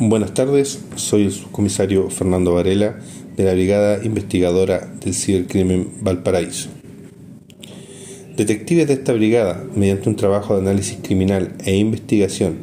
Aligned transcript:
Buenas 0.00 0.34
tardes, 0.34 0.80
soy 0.96 1.22
el 1.22 1.30
subcomisario 1.30 2.10
Fernando 2.10 2.52
Varela 2.52 2.98
de 3.36 3.44
la 3.44 3.54
Brigada 3.54 4.04
Investigadora 4.04 4.92
del 5.00 5.14
Cibercrimen 5.14 5.88
Valparaíso. 6.00 6.68
Detectives 8.36 8.88
de 8.88 8.94
esta 8.94 9.12
brigada, 9.12 9.62
mediante 9.76 10.08
un 10.08 10.16
trabajo 10.16 10.54
de 10.54 10.62
análisis 10.62 10.98
criminal 11.00 11.54
e 11.64 11.76
investigación 11.76 12.56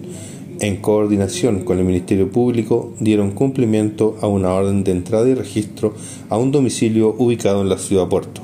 en 0.60 0.76
coordinación 0.82 1.64
con 1.64 1.80
el 1.80 1.86
Ministerio 1.86 2.30
Público, 2.30 2.94
dieron 3.00 3.32
cumplimiento 3.32 4.18
a 4.20 4.28
una 4.28 4.52
orden 4.52 4.84
de 4.84 4.92
entrada 4.92 5.30
y 5.30 5.34
registro 5.34 5.96
a 6.28 6.38
un 6.38 6.52
domicilio 6.52 7.16
ubicado 7.18 7.62
en 7.62 7.70
la 7.70 7.78
ciudad 7.78 8.10
Puerto. 8.10 8.42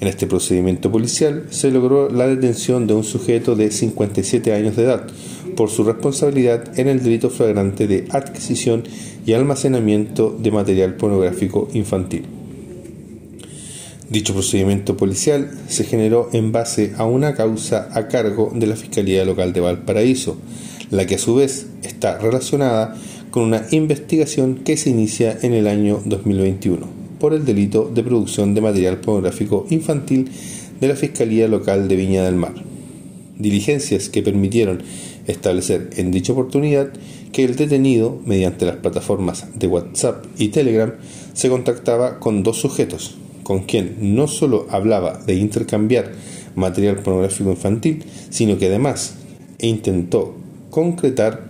En 0.00 0.08
este 0.08 0.26
procedimiento 0.26 0.90
policial 0.90 1.46
se 1.50 1.70
logró 1.70 2.10
la 2.10 2.26
detención 2.26 2.88
de 2.88 2.94
un 2.94 3.04
sujeto 3.04 3.54
de 3.54 3.70
57 3.70 4.52
años 4.52 4.74
de 4.74 4.82
edad, 4.82 5.06
por 5.54 5.70
su 5.70 5.84
responsabilidad 5.84 6.78
en 6.78 6.88
el 6.88 7.02
delito 7.02 7.30
flagrante 7.30 7.86
de 7.86 8.06
adquisición 8.10 8.84
y 9.26 9.32
almacenamiento 9.32 10.36
de 10.38 10.50
material 10.50 10.94
pornográfico 10.94 11.68
infantil. 11.74 12.24
Dicho 14.08 14.34
procedimiento 14.34 14.96
policial 14.96 15.50
se 15.68 15.84
generó 15.84 16.28
en 16.32 16.52
base 16.52 16.92
a 16.96 17.04
una 17.04 17.34
causa 17.34 17.88
a 17.92 18.06
cargo 18.08 18.52
de 18.54 18.66
la 18.66 18.76
Fiscalía 18.76 19.24
Local 19.24 19.52
de 19.52 19.60
Valparaíso, 19.60 20.36
la 20.90 21.06
que 21.06 21.14
a 21.14 21.18
su 21.18 21.34
vez 21.34 21.66
está 21.82 22.18
relacionada 22.18 22.94
con 23.30 23.44
una 23.44 23.66
investigación 23.70 24.56
que 24.56 24.76
se 24.76 24.90
inicia 24.90 25.38
en 25.42 25.54
el 25.54 25.66
año 25.66 26.00
2021 26.04 27.04
por 27.18 27.32
el 27.32 27.44
delito 27.44 27.90
de 27.92 28.02
producción 28.02 28.54
de 28.54 28.60
material 28.60 28.98
pornográfico 28.98 29.66
infantil 29.70 30.30
de 30.78 30.88
la 30.88 30.94
Fiscalía 30.94 31.48
Local 31.48 31.88
de 31.88 31.96
Viña 31.96 32.22
del 32.22 32.34
Mar. 32.34 32.73
Diligencias 33.38 34.08
que 34.08 34.22
permitieron 34.22 34.82
establecer 35.26 35.90
en 35.96 36.10
dicha 36.10 36.32
oportunidad 36.32 36.92
que 37.32 37.44
el 37.44 37.56
detenido, 37.56 38.20
mediante 38.24 38.64
las 38.64 38.76
plataformas 38.76 39.46
de 39.54 39.66
WhatsApp 39.66 40.24
y 40.38 40.48
Telegram, 40.48 40.94
se 41.32 41.48
contactaba 41.48 42.20
con 42.20 42.42
dos 42.42 42.60
sujetos, 42.60 43.16
con 43.42 43.64
quien 43.64 44.14
no 44.14 44.28
solo 44.28 44.66
hablaba 44.70 45.18
de 45.18 45.34
intercambiar 45.34 46.12
material 46.54 47.00
pornográfico 47.00 47.50
infantil, 47.50 48.04
sino 48.30 48.58
que 48.58 48.66
además 48.66 49.16
intentó 49.58 50.36
concretar 50.70 51.48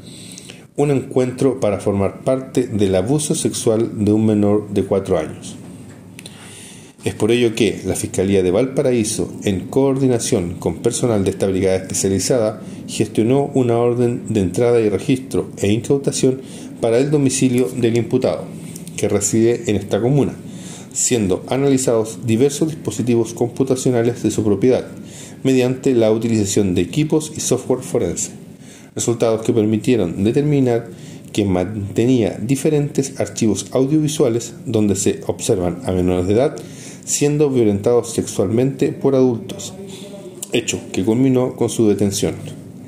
un 0.77 0.91
encuentro 0.91 1.61
para 1.61 1.81
formar 1.81 2.25
parte 2.25 2.67
del 2.67 2.95
abuso 2.95 3.35
sexual 3.35 4.05
de 4.05 4.13
un 4.13 4.27
menor 4.27 4.69
de 4.71 4.85
cuatro 4.85 5.19
años. 5.19 5.57
Es 7.05 7.15
por 7.15 7.31
ello 7.31 7.55
que 7.55 7.83
la 7.85 7.97
Fiscalía 7.97 8.43
de 8.43 8.51
Valparaíso, 8.51 9.31
en 9.45 9.69
coordinación 9.69 10.55
con 10.55 10.77
personal 10.77 11.23
de 11.23 11.31
esta 11.31 11.47
brigada 11.47 11.77
especializada, 11.77 12.63
gestionó 12.89 13.51
una 13.53 13.77
orden 13.77 14.23
de 14.31 14.41
entrada 14.41 14.81
y 14.81 14.89
registro 14.89 15.51
e 15.59 15.71
incautación 15.71 16.41
para 16.81 16.97
el 16.97 17.11
domicilio 17.11 17.69
del 17.69 17.99
imputado, 17.99 18.45
que 18.97 19.11
reside 19.11 19.65
en 19.67 19.77
esta 19.77 20.01
comuna, 20.01 20.35
siendo 20.95 21.45
analizados 21.49 22.21
diversos 22.25 22.69
dispositivos 22.69 23.35
computacionales 23.35 24.23
de 24.23 24.31
su 24.31 24.43
propiedad, 24.43 24.87
mediante 25.43 25.93
la 25.93 26.11
utilización 26.11 26.75
de 26.75 26.81
equipos 26.81 27.33
y 27.37 27.41
software 27.41 27.83
forense, 27.83 28.31
resultados 28.95 29.43
que 29.43 29.53
permitieron 29.53 30.25
determinar 30.25 30.89
que 31.35 31.45
mantenía 31.45 32.39
diferentes 32.41 33.21
archivos 33.21 33.67
audiovisuales 33.73 34.55
donde 34.65 34.97
se 34.97 35.21
observan 35.27 35.83
a 35.85 35.93
menores 35.93 36.29
de 36.29 36.33
edad 36.33 36.57
siendo 37.05 37.51
violentados 37.51 38.13
sexualmente 38.13 38.93
por 38.93 39.15
adultos, 39.15 39.75
hecho 40.53 40.81
que 40.93 41.05
culminó 41.05 41.57
con 41.57 41.69
su 41.69 41.89
detención, 41.89 42.35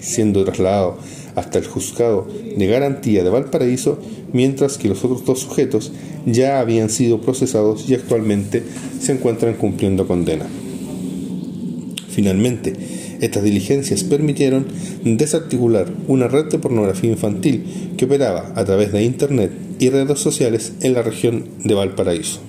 siendo 0.01 0.45
trasladado 0.45 0.99
hasta 1.35 1.59
el 1.59 1.67
juzgado 1.67 2.27
de 2.57 2.67
garantía 2.67 3.23
de 3.23 3.31
Valparaíso, 3.31 3.99
mientras 4.33 4.79
que 4.79 4.89
los 4.89 5.05
otros 5.05 5.25
dos 5.25 5.41
sujetos 5.41 5.93
ya 6.25 6.61
habían 6.61 6.91
sido 6.91 7.21
procesados 7.21 7.89
y 7.89 7.95
actualmente 7.95 8.63
se 9.01 9.13
encuentran 9.13 9.55
cumpliendo 9.55 10.07
condena. 10.07 10.47
Finalmente, 12.09 12.73
estas 13.21 13.43
diligencias 13.43 14.05
permitieron 14.05 14.67
desarticular 15.05 15.93
una 16.09 16.29
red 16.29 16.47
de 16.47 16.59
pornografía 16.59 17.11
infantil 17.11 17.93
que 17.97 18.07
operaba 18.07 18.53
a 18.55 18.65
través 18.65 18.93
de 18.93 19.05
Internet 19.05 19.53
y 19.79 19.91
redes 19.91 20.19
sociales 20.19 20.73
en 20.81 20.95
la 20.95 21.03
región 21.03 21.45
de 21.63 21.75
Valparaíso. 21.75 22.41